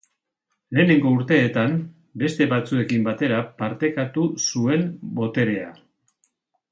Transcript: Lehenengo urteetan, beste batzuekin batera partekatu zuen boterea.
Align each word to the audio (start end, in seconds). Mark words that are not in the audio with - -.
Lehenengo 0.77 1.09
urteetan, 1.17 1.75
beste 2.23 2.47
batzuekin 2.55 3.05
batera 3.09 3.41
partekatu 3.61 4.25
zuen 4.47 4.91
boterea. 5.21 5.69